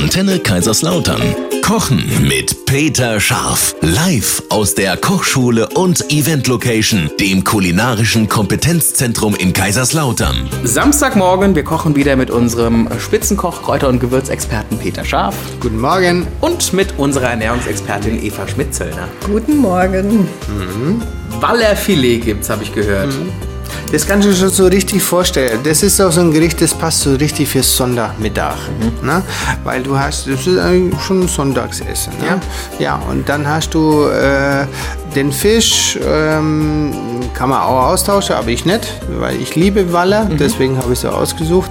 Antenne 0.00 0.38
Kaiserslautern. 0.38 1.20
Kochen 1.60 2.26
mit 2.26 2.64
Peter 2.64 3.20
Scharf. 3.20 3.74
Live 3.82 4.42
aus 4.48 4.74
der 4.74 4.96
Kochschule 4.96 5.68
und 5.74 6.10
Event 6.10 6.46
Location, 6.46 7.10
dem 7.20 7.44
kulinarischen 7.44 8.26
Kompetenzzentrum 8.26 9.34
in 9.34 9.52
Kaiserslautern. 9.52 10.48
Samstagmorgen, 10.64 11.54
wir 11.54 11.64
kochen 11.64 11.96
wieder 11.96 12.16
mit 12.16 12.30
unserem 12.30 12.88
Spitzenkoch, 12.98 13.60
Kräuter- 13.62 13.90
und 13.90 14.00
Gewürzexperten 14.00 14.78
Peter 14.78 15.04
Scharf 15.04 15.36
Guten 15.60 15.78
Morgen. 15.78 16.26
und 16.40 16.72
mit 16.72 16.98
unserer 16.98 17.28
Ernährungsexpertin 17.32 18.24
Eva 18.24 18.48
Schmidt-Zöllner. 18.48 19.06
Guten 19.26 19.58
Morgen. 19.58 20.26
Wallerfilet 21.40 22.24
gibt's, 22.24 22.48
habe 22.48 22.62
ich 22.62 22.72
gehört. 22.72 23.12
Das 23.92 24.06
kannst 24.06 24.26
du 24.26 24.30
dir 24.30 24.36
schon 24.36 24.50
so 24.50 24.66
richtig 24.66 25.02
vorstellen. 25.02 25.60
Das 25.64 25.82
ist 25.82 26.00
auch 26.00 26.12
so 26.12 26.20
ein 26.20 26.32
Gericht, 26.32 26.60
das 26.60 26.74
passt 26.74 27.00
so 27.00 27.14
richtig 27.14 27.48
für 27.48 27.62
Sonntagmittag. 27.62 28.56
Ne? 29.02 29.22
Weil 29.64 29.82
du 29.82 29.98
hast, 29.98 30.26
das 30.28 30.46
ist 30.46 30.58
eigentlich 30.58 31.00
schon 31.02 31.22
ein 31.22 31.28
Sonntagsessen. 31.28 32.12
Ne? 32.20 32.26
Ja. 32.26 32.40
ja, 32.78 33.02
und 33.10 33.28
dann 33.28 33.46
hast 33.46 33.74
du 33.74 34.04
äh, 34.06 34.66
den 35.14 35.32
Fisch, 35.32 35.98
ähm, 36.06 36.92
kann 37.34 37.48
man 37.48 37.60
auch 37.60 37.88
austauschen, 37.88 38.36
aber 38.36 38.48
ich 38.48 38.64
nicht, 38.64 38.86
weil 39.18 39.40
ich 39.40 39.56
liebe 39.56 39.92
Waller, 39.92 40.28
deswegen 40.38 40.76
habe 40.78 40.92
ich 40.92 41.00
so 41.00 41.08
ausgesucht. 41.08 41.70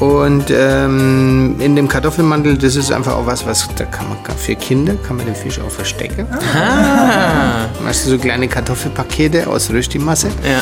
Und 0.00 0.44
ähm, 0.50 1.56
in 1.58 1.74
dem 1.74 1.88
Kartoffelmantel, 1.88 2.56
das 2.56 2.76
ist 2.76 2.92
einfach 2.92 3.16
auch 3.16 3.26
was, 3.26 3.44
was 3.46 3.68
da 3.74 3.84
kann 3.84 4.08
man 4.08 4.18
für 4.36 4.54
Kinder 4.54 4.94
kann 4.94 5.16
man 5.16 5.26
den 5.26 5.34
Fisch 5.34 5.58
auch 5.60 5.70
verstecken. 5.70 6.26
Ah. 6.54 7.66
Hast 7.84 8.06
du 8.06 8.10
so 8.10 8.18
kleine 8.18 8.46
Kartoffelpakete 8.46 9.48
aus 9.48 9.70
Röstimasse 9.70 10.28
Ja. 10.44 10.60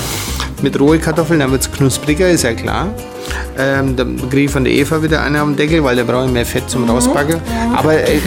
Mit 0.63 0.79
rohe 0.81 0.99
Kartoffeln, 0.99 1.41
dann 1.41 1.51
wird 1.51 1.63
es 1.63 1.73
knuspriger, 1.73 2.29
ist 2.31 2.43
ja 2.43 2.55
klar. 2.55 2.89
Ähm, 3.59 3.97
da 3.97 4.05
kriege 4.31 4.45
ich 4.45 4.51
von 4.51 4.65
der 4.65 4.73
Eva 4.73 5.03
wieder 5.03 5.23
eine 5.23 5.41
am 5.41 5.57
Deckel, 5.57 5.83
weil 5.83 5.97
da 5.97 6.05
brauche 6.05 6.27
ich 6.27 6.31
mehr 6.31 6.47
Fett 6.47 6.69
zum 6.71 6.89
Rausbacken. 6.89 7.41
Aber 7.75 7.95
äh, 7.95 8.19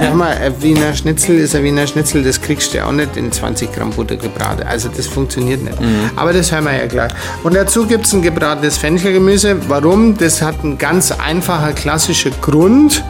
äh, 0.00 0.14
mal, 0.14 0.36
ein 0.36 0.62
Wiener 0.62 0.94
Schnitzel 0.94 1.38
ist 1.38 1.54
ein 1.54 1.64
Wiener 1.64 1.86
Schnitzel, 1.86 2.22
das 2.22 2.40
kriegst 2.40 2.72
du 2.72 2.78
ja 2.78 2.86
auch 2.86 2.92
nicht 2.92 3.16
in 3.16 3.30
20 3.30 3.72
Gramm 3.72 3.90
Butter 3.90 4.16
gebraten. 4.16 4.62
Also 4.66 4.88
das 4.94 5.06
funktioniert 5.06 5.62
nicht. 5.62 5.76
Aber 6.16 6.32
das 6.32 6.52
hören 6.52 6.64
wir 6.64 6.76
ja 6.76 6.86
gleich. 6.86 7.12
Und 7.42 7.54
dazu 7.54 7.86
gibt 7.86 8.06
es 8.06 8.12
ein 8.12 8.22
gebratenes 8.22 8.78
Fenchelgemüse. 8.78 9.56
Warum? 9.68 10.16
Das 10.16 10.42
hat 10.42 10.62
einen 10.62 10.78
ganz 10.78 11.12
einfacher, 11.12 11.72
klassischer 11.72 12.30
Grund. 12.40 13.02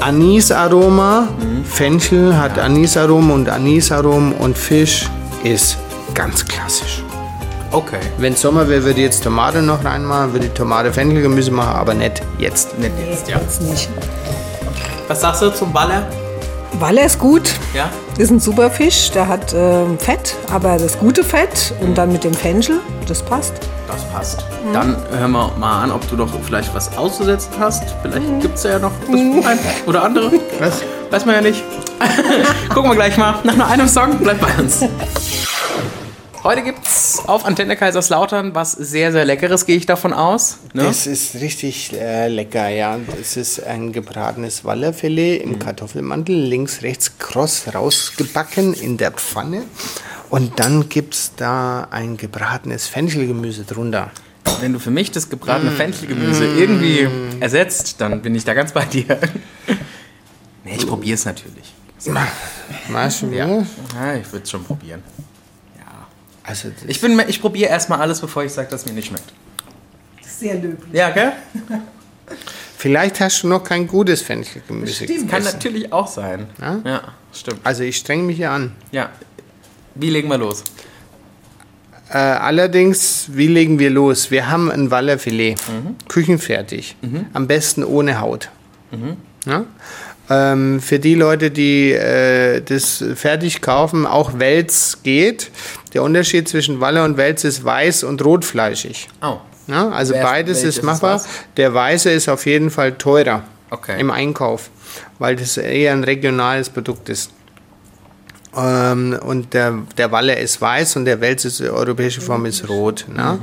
Anisaroma. 0.00 1.28
Fenchel 1.64 2.36
hat 2.36 2.58
Anisaroma 2.58 3.34
und 3.34 3.48
Anisarom 3.48 4.32
und 4.32 4.56
Fisch 4.56 5.06
ist 5.44 5.76
ganz 6.14 6.44
klassisch. 6.44 7.02
Okay. 7.72 8.00
Wenn 8.18 8.34
Sommer 8.34 8.68
wäre, 8.68 8.82
würde 8.82 8.98
ich 8.98 9.06
jetzt 9.06 9.22
Tomate 9.22 9.62
noch 9.62 9.84
reinmachen, 9.84 10.32
würde 10.32 10.46
ich 10.46 10.52
Tomate 10.52 10.92
Fenchelgemüse 10.92 11.52
machen, 11.52 11.76
aber 11.76 11.94
nicht 11.94 12.20
jetzt. 12.38 12.76
Nicht 12.78 12.92
jetzt, 13.08 13.28
ja. 13.28 13.38
Jetzt 13.38 13.62
nicht. 13.62 13.88
Was 15.06 15.20
sagst 15.20 15.42
du 15.42 15.50
zum 15.50 15.72
Waller? 15.72 16.06
Waller 16.78 17.04
ist 17.04 17.18
gut. 17.18 17.50
Ja. 17.74 17.90
Ist 18.18 18.30
ein 18.30 18.40
super 18.40 18.70
Fisch. 18.70 19.10
Der 19.12 19.28
hat 19.28 19.54
ähm, 19.54 19.98
Fett, 19.98 20.36
aber 20.52 20.78
das 20.78 20.98
gute 20.98 21.22
Fett. 21.22 21.74
Und 21.80 21.96
dann 21.96 22.12
mit 22.12 22.24
dem 22.24 22.34
Fenchel. 22.34 22.80
Das 23.06 23.22
passt. 23.22 23.54
Das 23.88 24.04
passt. 24.12 24.44
Dann 24.72 24.96
hören 25.10 25.32
wir 25.32 25.52
mal 25.58 25.82
an, 25.82 25.90
ob 25.90 26.08
du 26.08 26.16
noch 26.16 26.28
vielleicht 26.42 26.74
was 26.74 26.96
auszusetzen 26.96 27.52
hast. 27.58 27.82
Vielleicht 28.02 28.40
gibt's 28.40 28.62
ja 28.62 28.78
noch 28.78 28.92
das 29.00 29.16
ein 29.16 29.58
oder 29.86 30.04
andere. 30.04 30.32
Was? 30.60 30.82
Weiß 31.10 31.26
man 31.26 31.36
ja 31.36 31.40
nicht. 31.40 31.64
Gucken 32.72 32.90
wir 32.90 32.94
gleich 32.96 33.16
mal. 33.16 33.34
Nach 33.42 33.56
nur 33.56 33.66
einem 33.66 33.88
Song 33.88 34.18
bleibt 34.18 34.40
bei 34.40 34.62
uns. 34.62 34.84
Heute 36.42 36.62
gibt's 36.62 37.22
auf 37.26 37.44
Antenne 37.44 37.76
Kaiserslautern 37.76 38.54
was 38.54 38.72
sehr, 38.72 39.12
sehr 39.12 39.26
Leckeres, 39.26 39.66
gehe 39.66 39.76
ich 39.76 39.84
davon 39.84 40.14
aus. 40.14 40.56
Ne? 40.72 40.84
Das 40.84 41.06
ist 41.06 41.34
richtig 41.34 41.92
äh, 41.92 42.28
lecker, 42.28 42.70
ja. 42.70 42.98
Das 43.18 43.36
ist 43.36 43.62
ein 43.62 43.92
gebratenes 43.92 44.64
Wallerfilet 44.64 45.42
im 45.42 45.58
Kartoffelmantel, 45.58 46.34
links, 46.34 46.80
rechts 46.80 47.18
kross 47.18 47.74
rausgebacken 47.74 48.72
in 48.72 48.96
der 48.96 49.10
Pfanne. 49.10 49.64
Und 50.30 50.58
dann 50.58 50.88
gibt 50.88 51.12
es 51.12 51.32
da 51.36 51.86
ein 51.90 52.16
gebratenes 52.16 52.86
Fenchelgemüse 52.86 53.64
drunter. 53.64 54.10
Wenn 54.60 54.72
du 54.72 54.78
für 54.78 54.90
mich 54.90 55.10
das 55.10 55.28
gebratene 55.28 55.72
Fenchelgemüse 55.72 56.46
irgendwie 56.46 57.06
ersetzt, 57.40 57.96
dann 58.00 58.22
bin 58.22 58.34
ich 58.34 58.46
da 58.46 58.54
ganz 58.54 58.72
bei 58.72 58.86
dir. 58.86 59.18
nee, 60.64 60.74
ich 60.74 60.86
probiere 60.86 61.16
es 61.16 61.26
natürlich. 61.26 61.74
Weißt 62.88 63.22
du, 63.22 63.26
ja. 63.26 63.46
ja 63.46 64.14
ich 64.18 64.32
würde 64.32 64.44
es 64.44 64.50
schon 64.50 64.64
probieren. 64.64 65.02
Also, 66.50 66.68
Ich, 66.88 67.00
bin, 67.00 67.22
ich 67.28 67.40
probiere 67.40 67.70
erstmal 67.70 68.00
alles, 68.00 68.20
bevor 68.20 68.42
ich 68.42 68.52
sage, 68.52 68.68
dass 68.68 68.80
es 68.80 68.88
mir 68.88 68.92
nicht 68.94 69.06
schmeckt. 69.06 69.32
Sehr 70.20 70.54
löblich. 70.54 70.92
Ja, 70.92 71.10
gell? 71.10 71.32
vielleicht 72.76 73.20
hast 73.20 73.44
du 73.44 73.46
noch 73.46 73.62
kein 73.62 73.86
gutes 73.86 74.20
Fenchelgemüse 74.22 75.06
Kann 75.06 75.28
gegessen. 75.28 75.44
natürlich 75.44 75.92
auch 75.92 76.08
sein. 76.08 76.48
Ja? 76.60 76.80
ja 76.84 77.02
stimmt. 77.32 77.60
Also 77.62 77.84
ich 77.84 77.98
streng 77.98 78.26
mich 78.26 78.38
hier 78.38 78.50
an. 78.50 78.72
Ja. 78.90 79.10
Wie 79.94 80.10
legen 80.10 80.28
wir 80.28 80.38
los? 80.38 80.64
Äh, 82.08 82.18
allerdings, 82.18 83.28
wie 83.28 83.46
legen 83.46 83.78
wir 83.78 83.90
los? 83.90 84.32
Wir 84.32 84.50
haben 84.50 84.72
ein 84.72 84.90
Wallerfilet, 84.90 85.54
küchenfertig, 86.08 86.96
am 87.32 87.46
besten 87.46 87.84
ohne 87.84 88.20
Haut. 88.20 88.48
Ja? 89.46 89.66
Ähm, 90.30 90.80
für 90.80 91.00
die 91.00 91.16
Leute, 91.16 91.50
die 91.50 91.90
äh, 91.92 92.62
das 92.62 93.04
fertig 93.16 93.60
kaufen, 93.60 94.06
auch 94.06 94.38
Wels 94.38 94.98
geht. 95.02 95.50
Der 95.92 96.02
Unterschied 96.02 96.48
zwischen 96.48 96.80
Waller 96.80 97.04
und 97.04 97.16
Wels 97.16 97.44
ist 97.44 97.64
weiß 97.64 98.04
und 98.04 98.24
rotfleischig. 98.24 99.08
Oh. 99.22 99.38
Ja? 99.66 99.88
Also 99.90 100.14
Wer- 100.14 100.22
beides 100.24 100.62
ist 100.62 100.78
ist 100.78 100.84
machbar. 100.84 101.16
was? 101.16 101.28
Der 101.56 101.74
weiße 101.74 102.10
ist 102.10 102.28
auf 102.28 102.46
jeden 102.46 102.70
Fall 102.70 102.92
teurer 102.98 103.44
Okay. 103.70 104.00
im 104.00 104.10
Einkauf, 104.10 104.70
weil 105.18 105.36
das 105.36 105.56
eher 105.56 105.92
ein 105.92 106.02
regionales 106.04 106.68
Produkt 106.70 107.08
ist. 107.08 107.30
Ähm, 108.56 109.16
und 109.22 109.54
der, 109.54 109.78
der 109.96 110.10
Walle 110.10 110.36
ist 110.36 110.60
weiß 110.60 110.96
und 110.96 111.04
der 111.04 111.20
Wels 111.20 111.44
ist, 111.44 111.60
die 111.60 111.68
europäische 111.70 112.20
Form 112.20 112.46
ist 112.46 112.68
rot. 112.68 113.06
Ne? 113.08 113.38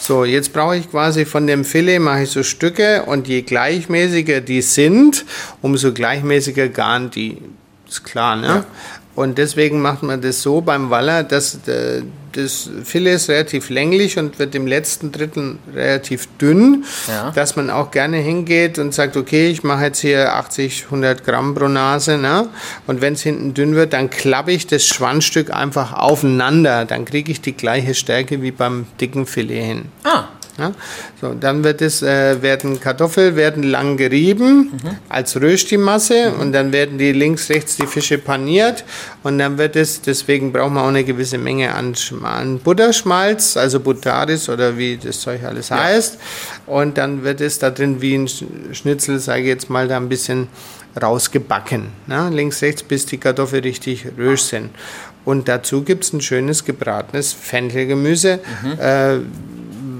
So, 0.00 0.24
jetzt 0.24 0.54
brauche 0.54 0.76
ich 0.78 0.90
quasi 0.90 1.26
von 1.26 1.46
dem 1.46 1.62
Filet, 1.62 1.98
mache 1.98 2.22
ich 2.22 2.30
so 2.30 2.42
Stücke 2.42 3.02
und 3.02 3.28
je 3.28 3.42
gleichmäßiger 3.42 4.40
die 4.40 4.62
sind, 4.62 5.26
umso 5.60 5.92
gleichmäßiger 5.92 6.68
garen 6.70 7.10
die. 7.10 7.36
Ist 7.86 8.02
klar, 8.04 8.34
ne? 8.36 8.64
Und 9.16 9.38
deswegen 9.38 9.80
macht 9.80 10.02
man 10.02 10.20
das 10.20 10.42
so 10.42 10.60
beim 10.60 10.90
Waller, 10.90 11.24
dass 11.24 11.66
äh, 11.66 12.02
das 12.32 12.68
Filet 12.84 13.14
ist 13.14 13.30
relativ 13.30 13.70
länglich 13.70 14.18
und 14.18 14.38
wird 14.38 14.54
im 14.54 14.66
letzten 14.66 15.10
Drittel 15.10 15.56
relativ 15.74 16.28
dünn, 16.38 16.84
Ja. 17.08 17.30
dass 17.30 17.56
man 17.56 17.70
auch 17.70 17.90
gerne 17.90 18.18
hingeht 18.18 18.78
und 18.78 18.92
sagt, 18.92 19.16
okay, 19.16 19.48
ich 19.48 19.62
mache 19.62 19.84
jetzt 19.86 20.00
hier 20.00 20.34
80, 20.34 20.84
100 20.84 21.24
Gramm 21.24 21.54
pro 21.54 21.66
Nase, 21.66 22.18
ne? 22.18 22.48
und 22.86 23.00
wenn 23.00 23.14
es 23.14 23.22
hinten 23.22 23.54
dünn 23.54 23.74
wird, 23.74 23.94
dann 23.94 24.10
klappe 24.10 24.52
ich 24.52 24.66
das 24.66 24.84
Schwanzstück 24.86 25.50
einfach 25.50 25.94
aufeinander, 25.94 26.84
dann 26.84 27.06
kriege 27.06 27.32
ich 27.32 27.40
die 27.40 27.54
gleiche 27.56 27.94
Stärke 27.94 28.42
wie 28.42 28.50
beim 28.50 28.86
dicken 29.00 29.24
Filet 29.24 29.62
hin. 29.64 29.84
Ah. 30.04 30.24
Ja? 30.58 30.72
So, 31.20 31.34
dann 31.34 31.62
wird 31.64 31.82
es, 31.82 32.02
äh, 32.02 32.40
werden 32.42 32.80
Kartoffeln 32.80 33.36
werden 33.36 33.62
lang 33.62 33.96
gerieben 33.96 34.72
als 35.08 35.40
Röstimasse 35.40 36.32
und 36.40 36.52
dann 36.52 36.72
werden 36.72 36.96
die 36.98 37.12
links, 37.12 37.50
rechts 37.50 37.76
die 37.76 37.86
Fische 37.86 38.18
paniert 38.18 38.84
und 39.22 39.38
dann 39.38 39.58
wird 39.58 39.76
es, 39.76 40.00
deswegen 40.00 40.52
braucht 40.52 40.72
man 40.72 40.84
auch 40.84 40.88
eine 40.88 41.04
gewisse 41.04 41.38
Menge 41.38 41.74
an, 41.74 41.94
an 42.22 42.58
Butterschmalz, 42.58 43.56
also 43.56 43.80
Butaris 43.80 44.48
oder 44.48 44.78
wie 44.78 44.96
das 44.96 45.20
Zeug 45.20 45.44
alles 45.44 45.70
heißt 45.70 46.18
und 46.66 46.96
dann 46.96 47.22
wird 47.22 47.40
es 47.40 47.58
da 47.58 47.70
drin 47.70 48.00
wie 48.00 48.14
ein 48.14 48.26
Sch- 48.26 48.44
Schnitzel, 48.72 49.18
sage 49.18 49.42
ich 49.42 49.48
jetzt 49.48 49.68
mal, 49.70 49.88
da 49.88 49.96
ein 49.98 50.08
bisschen 50.08 50.48
rausgebacken. 51.00 51.88
Ne? 52.06 52.30
Links, 52.32 52.62
rechts, 52.62 52.82
bis 52.82 53.04
die 53.04 53.18
Kartoffeln 53.18 53.62
richtig 53.62 54.06
rösch 54.16 54.40
sind. 54.42 54.70
Und 55.26 55.46
dazu 55.48 55.82
gibt 55.82 56.04
es 56.04 56.12
ein 56.14 56.20
schönes 56.22 56.64
gebratenes 56.64 57.32
Fenchelgemüse. 57.34 58.38
Äh, 58.80 59.18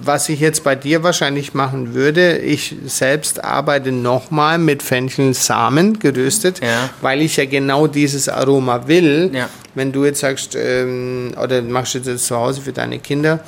was 0.06 0.28
ich 0.28 0.40
jetzt 0.40 0.64
bei 0.64 0.74
dir 0.74 1.02
wahrscheinlich 1.02 1.54
machen 1.54 1.94
würde, 1.94 2.38
ich 2.38 2.74
selbst 2.86 3.42
arbeite 3.44 3.92
nochmal 3.92 4.58
mit 4.58 4.82
Fenchelsamen 4.82 5.98
geröstet, 5.98 6.60
Ja. 6.62 6.90
weil 7.00 7.22
ich 7.22 7.36
ja 7.36 7.44
genau 7.46 7.86
dieses 7.86 8.28
Aroma 8.28 8.86
will. 8.88 9.30
Ja. 9.34 9.48
Wenn 9.74 9.92
du 9.92 10.04
jetzt 10.04 10.20
sagst, 10.20 10.56
ähm, 10.56 11.32
oder 11.42 11.62
machst 11.62 11.94
du 11.94 12.00
das 12.00 12.24
zu 12.26 12.36
Hause 12.36 12.60
für 12.62 12.72
deine 12.72 12.98
Kinder, 12.98 13.40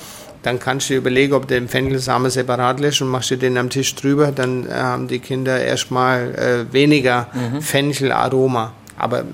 dann 0.42 0.58
kannst 0.60 0.88
du 0.88 0.94
dir 0.94 0.98
überlegen, 0.98 1.32
ob 1.34 1.48
du 1.48 1.54
den 1.54 1.68
Fenchelsamen 1.68 2.30
separat 2.30 2.80
lässt 2.80 3.00
und 3.02 3.08
machst 3.08 3.30
du 3.30 3.36
den 3.36 3.58
am 3.58 3.70
Tisch 3.70 3.94
drüber, 3.94 4.30
dann 4.32 4.66
äh, 4.68 4.72
haben 4.72 5.08
die 5.08 5.18
Kinder 5.18 5.60
erstmal 5.60 6.34
äh, 6.68 6.72
weniger 6.72 7.28
Mhm. 7.34 7.60
Fenchelaroma. 7.62 8.72
Aber 8.98 9.24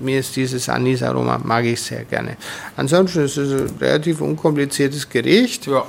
mir 0.00 0.20
ist 0.20 0.36
dieses 0.36 0.68
Anisaroma, 0.68 1.38
mag 1.42 1.64
ich 1.64 1.80
sehr 1.82 2.04
gerne. 2.04 2.36
Ansonsten 2.76 3.24
ist 3.24 3.36
es 3.36 3.50
ein 3.52 3.76
relativ 3.80 4.20
unkompliziertes 4.20 5.08
Gericht. 5.08 5.66
Ja. 5.66 5.84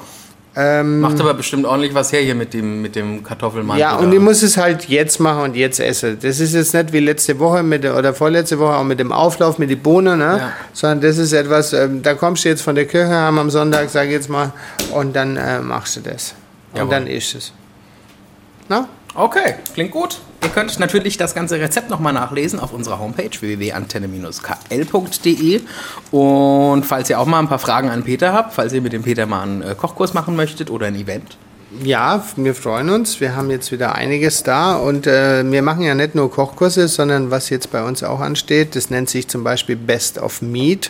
Ähm, 0.56 1.02
Macht 1.02 1.20
aber 1.22 1.36
bestimmt 1.36 1.66
ordentlich 1.66 1.94
was 1.94 2.12
her 2.12 2.22
hier 2.22 2.34
mit 2.34 2.54
dem, 2.54 2.82
mit 2.82 2.96
dem 2.96 3.24
Kartoffelmantel. 3.24 3.80
ja, 3.80 3.96
und 3.98 4.12
ich 4.12 4.20
muss 4.20 4.42
es 4.42 4.58
halt 4.58 4.90
jetzt 4.90 5.20
machen 5.20 5.44
und 5.44 5.56
jetzt 5.56 5.80
essen. 5.80 6.18
Das 6.22 6.40
ist 6.40 6.54
jetzt 6.54 6.74
nicht 6.74 6.92
wie 6.92 7.00
letzte 7.00 7.38
Woche 7.38 7.62
mit 7.62 7.84
der, 7.84 7.96
oder 7.96 8.14
vorletzte 8.14 8.58
Woche 8.58 8.74
auch 8.74 8.84
mit 8.84 9.00
dem 9.00 9.12
Auflauf 9.12 9.60
mit 9.60 9.70
den 9.70 9.80
Bohnen, 9.80 10.18
ne? 10.20 10.38
Ja. 10.40 10.52
sondern 10.74 11.02
das 11.02 11.18
ist 11.20 11.34
etwas, 11.34 11.72
ähm, 11.74 12.02
da 12.02 12.16
kommst 12.16 12.46
du 12.46 12.50
jetzt 12.50 12.62
von 12.64 12.74
der 12.74 12.86
Kirche 12.86 13.10
heim 13.10 13.38
am 13.38 13.50
Sonntag, 13.52 13.90
sag 13.90 14.08
ich 14.08 14.12
jetzt 14.12 14.30
mal, 14.30 14.52
und 14.92 15.16
dann 15.16 15.38
äh, 15.38 15.60
machst 15.60 15.98
du 15.98 16.02
das. 16.02 16.34
Und 16.72 16.80
Jawohl. 16.80 16.92
dann 16.92 17.08
isst 17.08 17.36
es. 17.36 17.54
Na? 18.68 18.88
Okay, 19.14 19.56
klingt 19.74 19.92
gut. 19.92 20.20
Ihr 20.42 20.50
könnt 20.50 20.80
natürlich 20.80 21.18
das 21.18 21.36
ganze 21.36 21.60
Rezept 21.60 21.90
nochmal 21.90 22.14
nachlesen 22.14 22.60
auf 22.60 22.72
unserer 22.72 23.00
Homepage 23.00 23.32
www.antenne-kl.de. 23.40 25.62
Und 26.12 26.86
falls 26.86 27.10
ihr 27.10 27.20
auch 27.20 27.26
mal 27.26 27.40
ein 27.40 27.50
paar 27.50 27.60
Fragen 27.60 27.90
an 27.90 28.04
Peter 28.04 28.32
habt, 28.32 28.54
falls 28.54 28.72
ihr 28.72 28.82
mit 28.82 28.94
dem 28.94 29.04
Peter 29.04 29.26
mal 29.26 29.44
einen 29.44 29.62
äh, 29.62 29.76
Kochkurs 29.76 30.14
machen 30.14 30.38
möchtet 30.38 30.70
oder 30.70 30.88
ein 30.88 30.96
Event, 30.96 31.36
Ja, 31.84 32.26
wir 32.36 32.56
freuen 32.56 32.90
uns. 32.90 33.22
Wir 33.22 33.36
haben 33.36 33.52
jetzt 33.52 33.72
wieder 33.72 33.94
einiges 33.94 34.42
da 34.42 34.76
und 34.76 35.06
äh, 35.06 35.44
wir 35.50 35.62
machen 35.62 35.84
ja 35.84 35.94
nicht 35.94 36.16
nur 36.16 36.32
Kochkurse, 36.32 36.88
sondern 36.88 37.30
was 37.30 37.52
jetzt 37.52 37.72
bei 37.72 37.84
uns 37.84 38.02
auch 38.02 38.22
ansteht, 38.22 38.76
das 38.76 38.90
nennt 38.90 39.08
sich 39.08 39.28
zum 39.28 39.44
Beispiel 39.44 39.76
Best 39.76 40.18
of 40.18 40.42
Meat. 40.42 40.90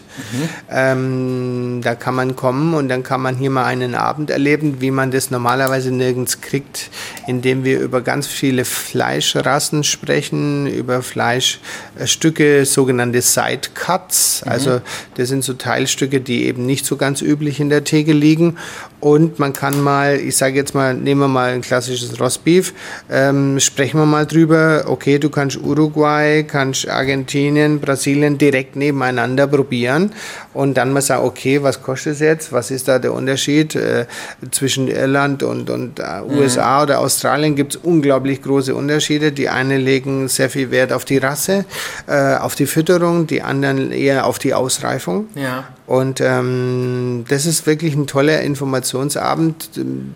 Ähm, 0.72 1.82
da 1.84 1.96
kann 1.96 2.16
man 2.16 2.38
kommen 2.38 2.74
und 2.76 2.88
dann 2.88 3.04
kann 3.04 3.20
man 3.20 3.36
hier 3.36 3.50
mal 3.50 3.66
einen 3.66 3.94
Abend 3.94 4.30
erleben, 4.30 4.80
wie 4.80 4.92
man 4.92 5.12
das 5.12 5.32
normalerweise 5.32 5.92
nirgends 5.92 6.40
kriegt, 6.40 6.90
indem 7.28 7.66
wir 7.66 7.82
über 7.82 8.00
ganz 8.00 8.28
viele 8.28 8.64
Fleischrassen 8.64 9.84
sprechen, 9.84 10.66
über 10.66 11.02
Fleischstücke, 11.02 12.66
sogenannte 12.66 13.22
Side 13.22 13.72
Cuts. 13.74 14.44
Also 14.46 14.80
das 15.16 15.28
sind 15.28 15.44
so 15.44 15.54
Teilstücke, 15.56 16.22
die 16.22 16.46
eben 16.46 16.66
nicht 16.66 16.86
so 16.86 16.96
ganz 16.96 17.22
üblich 17.22 17.60
in 17.60 17.70
der 17.70 17.84
Theke 17.84 18.14
liegen. 18.14 18.58
Und 19.00 19.40
man 19.40 19.54
kann 19.54 19.82
mal, 19.82 20.20
ich 20.20 20.36
sage 20.36 20.56
jetzt 20.56 20.76
mal, 20.76 20.94
nehmen 20.94 21.22
wir 21.22 21.28
mal 21.28 21.54
ein 21.54 21.62
klassisches 21.62 22.20
Rostbeef, 22.20 22.74
ähm, 23.10 23.60
sprechen 23.60 23.98
wir 24.00 24.06
mal 24.06 24.26
drüber, 24.26 24.86
okay, 24.88 25.20
du 25.20 25.30
kannst 25.30 25.58
Uruguay, 25.58 26.44
kannst 26.44 26.90
Argentinien, 26.90 27.80
Brasilien 27.80 28.38
direkt 28.38 28.76
nebeneinander 28.76 29.48
probieren 29.48 30.12
und 30.54 30.76
dann 30.76 30.92
mal 30.94 31.02
sagen, 31.02 31.24
okay, 31.26 31.62
was 31.62 31.82
kostet 31.84 32.14
es 32.14 32.20
jetzt, 32.20 32.52
was 32.52 32.72
ist 32.72 32.88
da 32.88 32.98
der 33.00 33.14
Unterschied 33.14 33.76
äh, 33.76 34.06
zwischen 34.52 34.88
Irland 34.88 35.44
und, 35.44 35.70
und 35.70 36.00
äh, 36.00 36.22
USA 36.28 36.84
oder 36.84 37.00
Australien 37.00 37.56
gibt 37.56 37.76
es 37.76 37.82
unglaublich 37.84 38.42
große 38.42 38.74
Unterschiede. 38.74 39.32
Die 39.32 39.48
einen 39.50 39.80
legen 39.82 40.28
sehr 40.28 40.50
viel 40.50 40.72
Wert 40.72 40.92
auf 40.92 41.06
die 41.06 41.18
Rasse, 41.20 41.66
äh, 42.08 42.36
auf 42.36 42.56
die 42.56 42.66
Fütterung, 42.66 43.28
die 43.28 43.42
anderen 43.44 43.92
eher 43.92 44.26
auf 44.26 44.40
die 44.40 44.54
Ausreifung. 44.54 45.28
Ja. 45.36 45.66
Und 45.86 46.22
ähm, 46.22 47.26
das 47.30 47.46
ist 47.46 47.66
wirklich 47.66 47.96
ein 47.96 48.06
toller 48.08 48.42
Informationsabend, 48.42 49.70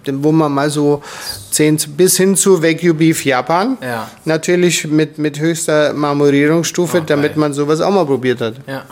wo 0.06 0.32
man 0.32 0.52
mal 0.52 0.70
so 0.70 1.02
10 1.52 1.78
bis 1.98 2.18
hin 2.18 2.36
zu 2.36 2.62
Wagyu 2.62 2.94
Beef 2.94 3.26
Japan, 3.26 3.78
Ja. 3.82 4.10
natürlich 4.26 4.88
mit, 4.88 5.18
mit 5.18 5.40
höchster 5.40 5.94
Marmorierungsstufe, 5.94 7.00
Oh, 7.00 7.04
damit 7.06 7.38
man 7.38 7.54
sowas 7.54 7.82
auch 7.82 7.92
mal 7.92 8.06
probiert 8.06 8.42
hat. 8.42 8.56
Ja. 8.68 8.84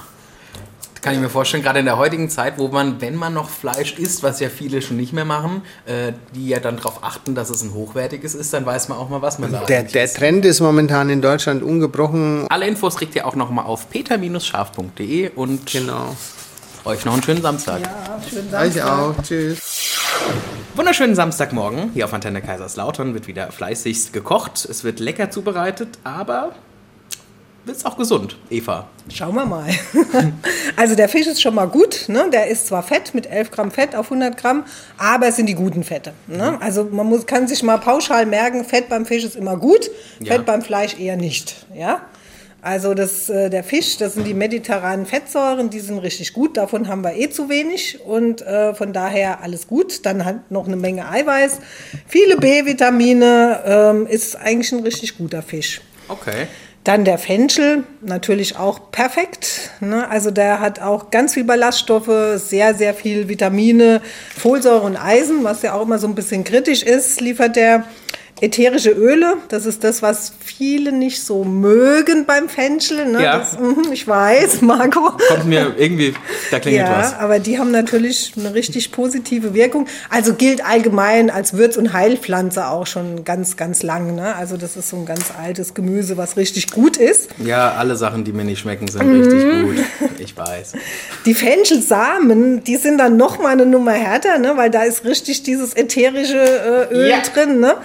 Kann 1.01 1.15
ich 1.15 1.19
mir 1.19 1.29
vorstellen, 1.29 1.63
gerade 1.63 1.79
in 1.79 1.85
der 1.85 1.97
heutigen 1.97 2.29
Zeit, 2.29 2.59
wo 2.59 2.67
man, 2.67 3.01
wenn 3.01 3.15
man 3.15 3.33
noch 3.33 3.49
Fleisch 3.49 3.93
isst, 3.97 4.21
was 4.21 4.39
ja 4.39 4.49
viele 4.49 4.83
schon 4.83 4.97
nicht 4.97 5.13
mehr 5.13 5.25
machen, 5.25 5.63
äh, 5.87 6.13
die 6.35 6.47
ja 6.47 6.59
dann 6.59 6.77
darauf 6.77 7.03
achten, 7.03 7.33
dass 7.33 7.49
es 7.49 7.63
ein 7.63 7.73
hochwertiges 7.73 8.35
ist, 8.35 8.53
dann 8.53 8.65
weiß 8.67 8.87
man 8.89 8.99
auch 8.99 9.09
mal, 9.09 9.21
was 9.23 9.39
man 9.39 9.51
da 9.51 9.65
Der, 9.65 9.81
der. 9.83 10.07
Trend 10.13 10.45
ist 10.45 10.59
momentan 10.59 11.09
in 11.09 11.21
Deutschland 11.23 11.63
ungebrochen. 11.63 12.45
Alle 12.49 12.67
Infos 12.67 12.97
kriegt 12.97 13.15
ihr 13.15 13.25
auch 13.25 13.35
nochmal 13.35 13.65
auf 13.65 13.89
peter-scharf.de 13.89 15.29
und 15.35 15.65
Genau. 15.71 16.15
euch 16.85 17.03
noch 17.05 17.13
einen 17.13 17.23
schönen 17.23 17.41
Samstag. 17.41 17.81
Ja, 17.81 18.19
schönen 18.29 18.53
Euch 18.53 18.73
Samstag. 18.73 18.99
auch. 18.99 19.23
Tschüss. 19.23 19.59
Wunderschönen 20.75 21.15
Samstagmorgen. 21.15 21.91
Hier 21.95 22.05
auf 22.05 22.13
Antenne 22.13 22.41
Kaiserslautern 22.41 23.13
wird 23.15 23.25
wieder 23.27 23.51
fleißigst 23.51 24.13
gekocht. 24.13 24.65
Es 24.69 24.83
wird 24.83 24.99
lecker 24.99 25.31
zubereitet, 25.31 25.97
aber 26.03 26.51
ist 27.77 27.85
auch 27.85 27.97
gesund, 27.97 28.37
Eva. 28.49 28.87
Schauen 29.13 29.35
wir 29.35 29.45
mal. 29.45 29.69
Also 30.77 30.95
der 30.95 31.09
Fisch 31.09 31.27
ist 31.27 31.41
schon 31.41 31.53
mal 31.53 31.67
gut. 31.67 32.05
Ne? 32.07 32.29
Der 32.31 32.47
ist 32.47 32.67
zwar 32.67 32.81
fett 32.81 33.13
mit 33.13 33.27
11 33.27 33.51
Gramm 33.51 33.71
Fett 33.71 33.93
auf 33.93 34.05
100 34.05 34.37
Gramm, 34.37 34.63
aber 34.97 35.27
es 35.27 35.35
sind 35.35 35.47
die 35.47 35.53
guten 35.53 35.83
Fette. 35.83 36.13
Ne? 36.27 36.57
Also 36.61 36.85
man 36.85 37.07
muss, 37.07 37.25
kann 37.25 37.47
sich 37.47 37.61
mal 37.61 37.77
pauschal 37.77 38.25
merken, 38.25 38.63
Fett 38.63 38.89
beim 38.89 39.05
Fisch 39.05 39.23
ist 39.23 39.35
immer 39.35 39.57
gut, 39.57 39.91
Ja. 40.21 40.33
Fett 40.33 40.45
beim 40.45 40.61
Fleisch 40.61 40.97
eher 40.97 41.17
nicht. 41.17 41.67
Ja? 41.75 42.01
Also 42.63 42.93
das, 42.93 43.27
äh, 43.29 43.49
der 43.49 43.63
Fisch, 43.63 43.97
das 43.97 44.13
sind 44.13 44.25
die 44.25 44.33
mediterranen 44.33 45.05
Fettsäuren, 45.05 45.69
die 45.69 45.79
sind 45.79 45.97
richtig 45.99 46.33
gut. 46.33 46.57
Davon 46.57 46.87
haben 46.87 47.03
wir 47.03 47.15
eh 47.15 47.29
zu 47.29 47.49
wenig 47.49 47.99
und 48.05 48.41
äh, 48.43 48.73
von 48.75 48.93
daher 48.93 49.41
alles 49.41 49.67
gut. 49.67 50.05
Dann 50.05 50.25
halt 50.25 50.51
noch 50.51 50.67
eine 50.67 50.77
Menge 50.77 51.09
Eiweiß, 51.09 51.59
viele 52.07 52.37
B-Vitamine, 52.37 53.61
ähm, 53.65 54.07
ist 54.07 54.35
eigentlich 54.35 54.71
ein 54.71 54.83
richtig 54.83 55.17
guter 55.17 55.41
Fisch. 55.41 55.81
Okay. 56.07 56.47
Dann 56.83 57.05
der 57.05 57.19
Fenchel, 57.19 57.83
natürlich 58.01 58.57
auch 58.57 58.91
perfekt. 58.91 59.69
Ne? 59.81 60.09
Also 60.09 60.31
der 60.31 60.59
hat 60.59 60.81
auch 60.81 61.11
ganz 61.11 61.35
viel 61.35 61.43
Ballaststoffe, 61.43 62.39
sehr, 62.39 62.73
sehr 62.73 62.95
viel 62.95 63.27
Vitamine, 63.27 64.01
Folsäure 64.35 64.81
und 64.81 64.97
Eisen, 64.97 65.43
was 65.43 65.61
ja 65.61 65.73
auch 65.73 65.83
immer 65.83 65.99
so 65.99 66.07
ein 66.07 66.15
bisschen 66.15 66.43
kritisch 66.43 66.81
ist, 66.81 67.21
liefert 67.21 67.55
der. 67.55 67.85
Ätherische 68.41 68.89
Öle, 68.89 69.35
das 69.49 69.65
ist 69.67 69.83
das, 69.83 70.01
was 70.01 70.33
viele 70.43 70.91
nicht 70.91 71.23
so 71.23 71.43
mögen 71.43 72.25
beim 72.25 72.49
Fenchel. 72.49 73.05
Ne? 73.05 73.23
Ja. 73.23 73.37
Das, 73.37 73.59
mhm, 73.59 73.91
ich 73.93 74.07
weiß, 74.07 74.61
Marco. 74.61 75.11
Kommt 75.29 75.45
mir 75.45 75.73
irgendwie, 75.77 76.13
da 76.49 76.59
klingelt 76.59 76.87
Ja, 76.87 76.97
was. 76.99 77.13
aber 77.13 77.39
die 77.39 77.59
haben 77.59 77.69
natürlich 77.71 78.33
eine 78.37 78.53
richtig 78.53 78.91
positive 78.91 79.53
Wirkung. 79.53 79.87
Also 80.09 80.33
gilt 80.33 80.65
allgemein 80.65 81.29
als 81.29 81.53
Würz- 81.55 81.77
und 81.77 81.93
Heilpflanze 81.93 82.67
auch 82.67 82.87
schon 82.87 83.23
ganz, 83.23 83.57
ganz 83.57 83.83
lang. 83.83 84.15
Ne? 84.15 84.35
Also 84.35 84.57
das 84.57 84.75
ist 84.75 84.89
so 84.89 84.97
ein 84.97 85.05
ganz 85.05 85.25
altes 85.39 85.73
Gemüse, 85.75 86.17
was 86.17 86.35
richtig 86.35 86.71
gut 86.71 86.97
ist. 86.97 87.29
Ja, 87.45 87.73
alle 87.73 87.95
Sachen, 87.95 88.23
die 88.23 88.31
mir 88.33 88.43
nicht 88.43 88.59
schmecken, 88.59 88.87
sind 88.87 89.05
Mhm. 89.05 89.21
richtig 89.21 89.61
gut. 90.01 90.09
Ich 90.23 90.37
weiß. 90.37 90.73
Die 91.25 91.33
Fenchelsamen, 91.33 92.63
die 92.63 92.75
sind 92.77 92.97
dann 92.97 93.17
noch 93.17 93.39
mal 93.39 93.49
eine 93.49 93.65
Nummer 93.65 93.93
härter, 93.93 94.37
ne? 94.37 94.53
weil 94.55 94.69
da 94.69 94.83
ist 94.83 95.03
richtig 95.05 95.43
dieses 95.43 95.73
ätherische 95.75 96.37
äh, 96.91 96.93
Öl 96.93 97.09
Ja. 97.09 97.21
drin. 97.21 97.59
Ne? 97.59 97.75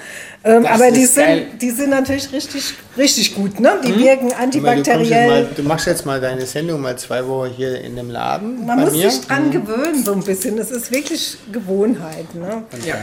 Ähm, 0.45 0.63
Das 0.63 0.73
aber 0.73 0.91
die 0.93 1.01
geil. 1.07 1.47
sind, 1.51 1.63
die 1.63 1.71
sind 1.71 1.91
natürlich 1.91 2.33
richtig, 2.33 2.75
richtig 2.97 3.35
gut. 3.35 3.59
Ne? 3.59 3.73
Die 3.85 3.99
wirken 3.99 4.27
Aber 4.27 4.37
Du, 4.37 4.43
antibakteriell. 4.43 5.29
mal, 5.29 5.49
du 5.57 5.63
machst 5.63 5.87
jetzt 5.87 6.07
mal 6.07 6.21
deine 6.21 6.47
Sendung 6.47 6.81
mal 6.81 6.97
zwei 6.97 7.27
Wochen 7.27 7.51
hier 7.51 7.81
in 7.81 7.97
dem 7.97 8.11
Laden. 8.11 8.65
Man 8.67 8.77
bei 8.79 8.85
muss 8.85 8.93
mir. 8.93 9.11
sich 9.11 9.27
dran 9.27 9.51
gewöhnen, 9.51 10.05
so 10.05 10.13
ein 10.13 10.23
bisschen. 10.23 10.59
Es 10.59 10.71
ist 10.71 10.93
wirklich 10.93 11.37
Gewohnheit. 11.51 12.33
Ne? 12.35 12.63
Ja. 12.87 12.97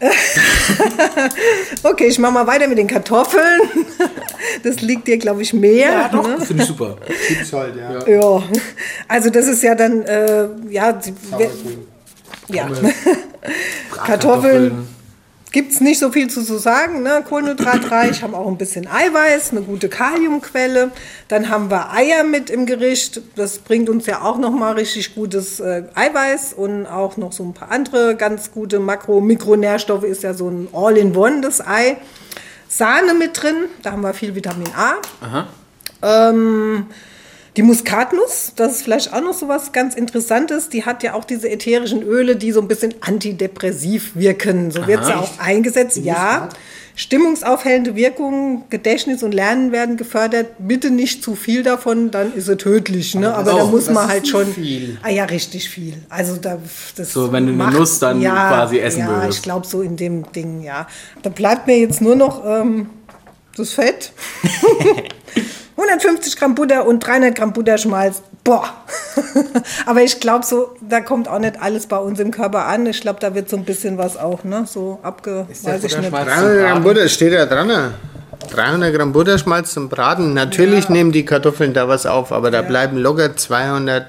Okay, 1.82 2.06
ich 2.06 2.18
mache 2.18 2.32
mal 2.32 2.46
weiter 2.46 2.66
mit 2.68 2.78
den 2.78 2.86
Kartoffeln. 2.86 3.60
Das 4.62 4.80
liegt 4.80 5.06
dir, 5.06 5.16
glaube 5.18 5.42
ich, 5.42 5.52
mehr. 5.52 5.90
Ja, 5.92 6.08
doch, 6.08 6.26
Ne? 6.26 6.40
finde 6.44 6.62
ich 6.62 6.68
super. 6.68 6.96
Gibt's 7.28 7.52
halt, 7.52 7.74
ja. 7.76 8.06
Ja, 8.08 8.42
also 9.06 9.30
das 9.30 9.46
ist 9.46 9.62
ja 9.62 9.74
dann, 9.74 10.02
äh, 10.02 10.48
ja, 10.70 10.98
Sauergrün. 11.30 11.86
ja. 12.48 12.66
Kartoffeln 14.04 14.86
gibt 15.52 15.72
es 15.72 15.80
nicht 15.80 15.98
so 15.98 16.10
viel 16.10 16.28
zu, 16.28 16.42
zu 16.42 16.58
sagen. 16.58 17.02
Ne? 17.02 17.24
Kohlenhydratreich, 17.28 18.22
haben 18.22 18.34
auch 18.34 18.46
ein 18.46 18.58
bisschen 18.58 18.86
Eiweiß, 18.86 19.50
eine 19.52 19.62
gute 19.62 19.88
Kaliumquelle. 19.88 20.90
Dann 21.28 21.48
haben 21.48 21.70
wir 21.70 21.92
Eier 21.92 22.24
mit 22.24 22.50
im 22.50 22.66
Gericht. 22.66 23.20
Das 23.36 23.58
bringt 23.58 23.88
uns 23.88 24.06
ja 24.06 24.22
auch 24.22 24.38
nochmal 24.38 24.74
richtig 24.74 25.14
gutes 25.14 25.60
äh, 25.60 25.84
Eiweiß 25.94 26.54
und 26.54 26.86
auch 26.86 27.16
noch 27.16 27.32
so 27.32 27.44
ein 27.44 27.54
paar 27.54 27.70
andere 27.70 28.16
ganz 28.16 28.52
gute 28.52 28.78
Makro-, 28.78 29.20
Mikronährstoffe. 29.20 30.04
Ist 30.04 30.22
ja 30.22 30.34
so 30.34 30.48
ein 30.48 30.68
All-in-One, 30.72 31.40
das 31.40 31.66
Ei. 31.66 31.96
Sahne 32.68 33.14
mit 33.14 33.42
drin, 33.42 33.56
da 33.82 33.92
haben 33.92 34.02
wir 34.02 34.14
viel 34.14 34.34
Vitamin 34.36 34.68
A. 34.76 34.94
Ähm, 36.02 36.86
die 37.56 37.62
Muskatnuss, 37.62 38.52
das 38.56 38.72
ist 38.76 38.82
vielleicht 38.82 39.12
auch 39.12 39.20
noch 39.20 39.34
so 39.34 39.48
was 39.48 39.72
ganz 39.72 39.94
Interessantes. 39.94 40.68
Die 40.68 40.84
hat 40.84 41.02
ja 41.02 41.14
auch 41.14 41.24
diese 41.24 41.48
ätherischen 41.50 42.02
Öle, 42.02 42.36
die 42.36 42.52
so 42.52 42.60
ein 42.60 42.68
bisschen 42.68 42.94
antidepressiv 43.00 44.12
wirken. 44.14 44.70
So 44.70 44.86
wird 44.86 45.04
sie 45.04 45.12
auch 45.14 45.38
eingesetzt. 45.40 45.96
Ja, 45.98 46.48
stimmungsaufhellende 46.94 47.96
Wirkung, 47.96 48.64
Gedächtnis 48.70 49.22
und 49.24 49.32
Lernen 49.32 49.72
werden 49.72 49.96
gefördert. 49.96 50.46
Bitte 50.58 50.90
nicht 50.90 51.24
zu 51.24 51.34
viel 51.34 51.62
davon, 51.64 52.10
dann 52.12 52.32
ist 52.34 52.46
es 52.48 52.56
tödlich. 52.58 53.14
Ne? 53.16 53.34
Aber 53.34 53.50
da 53.52 53.64
Oh, 53.64 53.66
muss 53.68 53.90
man 53.90 54.06
halt 54.06 54.28
schon. 54.28 54.46
viel. 54.54 54.98
Ah 55.02 55.08
ja, 55.10 55.24
richtig 55.24 55.68
viel. 55.70 55.94
Also 56.08 56.36
da, 56.36 56.58
das 56.96 57.12
So, 57.12 57.32
wenn 57.32 57.46
du 57.46 57.52
eine 57.52 57.64
macht- 57.64 57.74
Nuss 57.78 57.98
dann 57.98 58.20
quasi 58.20 58.78
essen 58.78 59.00
ja, 59.00 59.08
würdest. 59.08 59.38
ich 59.38 59.42
glaube 59.42 59.66
so 59.66 59.82
in 59.82 59.96
dem 59.96 60.30
Ding, 60.32 60.62
ja. 60.62 60.86
Da 61.22 61.30
bleibt 61.30 61.66
mir 61.66 61.78
jetzt 61.78 62.00
nur 62.00 62.14
noch 62.16 62.44
ähm, 62.46 62.90
das 63.56 63.72
Fett. 63.72 64.12
150 65.80 66.36
Gramm 66.36 66.54
Butter 66.54 66.86
und 66.86 67.00
300 67.00 67.34
Gramm 67.34 67.52
Butterschmalz. 67.52 68.22
Boah. 68.44 68.64
Aber 69.86 70.02
ich 70.02 70.20
glaube 70.20 70.44
so, 70.44 70.74
da 70.80 71.00
kommt 71.00 71.28
auch 71.28 71.38
nicht 71.38 71.60
alles 71.60 71.86
bei 71.86 71.98
uns 71.98 72.18
im 72.20 72.30
Körper 72.30 72.66
an. 72.66 72.86
Ich 72.86 73.00
glaube, 73.00 73.18
da 73.20 73.34
wird 73.34 73.48
so 73.48 73.56
ein 73.56 73.64
bisschen 73.64 73.98
was 73.98 74.16
auch, 74.16 74.44
ne? 74.44 74.64
So 74.66 74.98
abge... 75.02 75.46
Ist 75.50 75.64
weiß 75.64 75.84
ich 75.84 75.96
nicht. 75.96 76.12
Butterschmalz- 76.12 76.24
300 76.24 76.60
Gramm 76.68 76.82
Butter 76.82 77.08
steht 77.08 77.32
da 77.34 77.46
dran. 77.46 77.66
ne? 77.66 77.94
300 78.50 78.94
Gramm 78.94 79.12
Butterschmalz 79.12 79.72
zum 79.72 79.88
Braten. 79.88 80.32
Natürlich 80.34 80.88
nehmen 80.88 81.12
die 81.12 81.24
Kartoffeln 81.24 81.74
da 81.74 81.88
was 81.88 82.06
auf, 82.06 82.32
aber 82.32 82.50
da 82.50 82.62
bleiben 82.62 82.96
locker 82.96 83.36
200, 83.36 84.06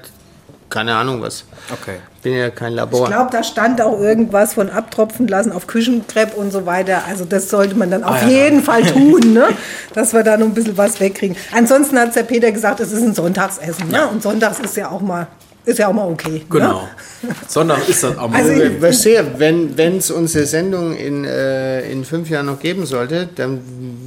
keine 0.72 0.94
Ahnung 0.96 1.22
was. 1.22 1.44
Okay. 1.72 1.96
Bin 2.22 2.34
ja 2.34 2.50
kein 2.50 2.70
Ich 2.72 2.76
Labor. 2.76 3.06
glaube, 3.08 3.30
da 3.30 3.44
stand 3.44 3.80
auch 3.80 4.00
irgendwas 4.00 4.54
von 4.54 4.70
abtropfen 4.70 5.28
lassen 5.28 5.52
auf 5.52 5.66
Küchenkrepp 5.66 6.34
und 6.36 6.50
so 6.52 6.66
weiter. 6.66 7.02
Also 7.08 7.24
das 7.24 7.48
sollte 7.50 7.74
man 7.76 7.90
dann 7.90 8.02
auf 8.04 8.16
Ah, 8.22 8.22
ja. 8.22 8.28
jeden 8.28 8.62
Fall 8.62 8.82
tun, 8.84 9.32
ne? 9.32 9.48
dass 9.94 10.12
wir 10.12 10.22
da 10.22 10.36
noch 10.36 10.46
ein 10.46 10.54
bisschen 10.54 10.76
was 10.78 10.98
wegkriegen. 11.00 11.36
Ansonsten 11.54 11.98
hat 11.98 12.16
der 12.16 12.22
Peter 12.24 12.50
gesagt, 12.50 12.80
es 12.80 12.90
ist 12.92 13.02
ein 13.02 13.14
Sonntagsessen. 13.14 13.88
Ne? 13.88 14.08
Und 14.08 14.22
sonntags 14.22 14.58
ist 14.60 14.76
ja 14.76 14.90
auch 14.90 15.00
mal 15.00 15.26
ist 15.64 15.78
ja 15.78 15.86
auch 15.86 15.92
mal 15.92 16.08
okay. 16.10 16.42
Genau. 16.50 16.88
Ne? 17.22 17.28
Sonntag 17.46 17.88
ist 17.88 18.02
das 18.02 18.18
auch 18.18 18.28
mal. 18.28 18.36
Also 18.36 18.50
Also, 18.50 18.62
ich- 18.64 18.82
weißt 18.82 19.04
du, 19.04 19.38
wenn 19.76 19.96
es 19.96 20.10
unsere 20.10 20.44
Sendung 20.44 20.96
in, 20.96 21.24
äh, 21.24 21.88
in 21.88 22.04
fünf 22.04 22.28
Jahren 22.30 22.46
noch 22.46 22.58
geben 22.58 22.84
sollte, 22.84 23.28
dann 23.36 23.60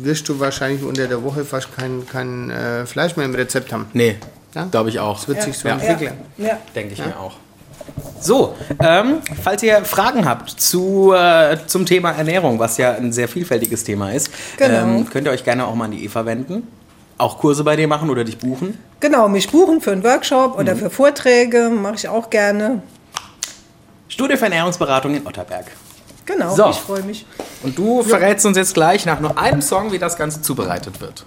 wirst 0.03 0.27
du 0.27 0.37
wahrscheinlich 0.41 0.83
unter 0.83 1.07
der 1.07 1.23
Woche 1.23 1.45
fast 1.45 1.69
kein, 1.77 2.05
kein 2.11 2.49
äh, 2.49 2.85
Fleisch 2.85 3.15
mehr 3.15 3.25
im 3.25 3.33
Rezept 3.35 3.71
haben. 3.71 3.85
nee, 3.93 4.17
Ja? 4.55 4.65
glaube 4.71 4.89
ich 4.89 4.99
auch. 4.99 5.17
Das 5.19 5.27
wird 5.27 5.41
sich 5.43 5.57
so 5.57 5.67
Ja. 5.67 5.75
entwickeln. 5.77 6.17
Ja. 6.37 6.57
Denke 6.73 6.93
ich 6.93 6.99
mir 7.05 7.17
auch. 7.19 7.33
So, 8.19 8.55
ähm, 8.83 9.17
falls 9.43 9.61
ihr 9.61 9.85
Fragen 9.85 10.25
habt 10.27 10.49
zu, 10.49 11.13
äh, 11.13 11.57
zum 11.67 11.85
Thema 11.85 12.11
Ernährung, 12.11 12.57
was 12.57 12.77
ja 12.77 12.93
ein 12.93 13.13
sehr 13.13 13.27
vielfältiges 13.27 13.83
Thema 13.83 14.11
ist, 14.11 14.29
Genau. 14.57 14.73
ähm, 14.97 15.09
könnt 15.09 15.27
ihr 15.27 15.31
euch 15.31 15.43
gerne 15.43 15.67
auch 15.67 15.75
mal 15.75 15.85
an 15.85 15.91
die 15.91 16.03
Eva 16.03 16.25
wenden. 16.25 16.67
Auch 17.17 17.37
Kurse 17.37 17.63
bei 17.63 17.75
dir 17.75 17.87
machen 17.87 18.09
oder 18.09 18.23
dich 18.23 18.37
buchen. 18.39 18.77
Genau, 18.99 19.27
mich 19.29 19.49
buchen 19.51 19.79
für 19.81 19.91
einen 19.91 20.03
Workshop 20.03 20.53
Mhm. 20.55 20.59
oder 20.59 20.75
für 20.75 20.89
Vorträge, 20.89 21.69
mache 21.69 21.95
ich 21.95 22.07
auch 22.09 22.29
gerne. 22.29 22.81
Studie 24.07 24.37
für 24.37 24.45
Ernährungsberatung 24.45 25.15
in 25.15 25.25
Otterberg. 25.27 25.65
Genau, 26.25 26.55
So. 26.55 26.69
ich 26.69 26.77
freue 26.77 27.03
mich. 27.03 27.25
Und 27.63 27.77
du 27.77 28.01
verrätst 28.03 28.45
uns 28.45 28.57
jetzt 28.57 28.73
gleich 28.73 29.05
nach 29.05 29.19
nur 29.19 29.37
einem 29.37 29.61
Song, 29.61 29.91
wie 29.91 29.99
das 29.99 30.17
Ganze 30.17 30.41
zubereitet 30.41 30.99
wird. 31.01 31.25